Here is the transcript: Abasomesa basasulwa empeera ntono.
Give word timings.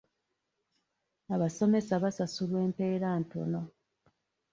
Abasomesa 1.35 1.93
basasulwa 2.03 2.59
empeera 2.67 3.07
ntono. 3.21 3.61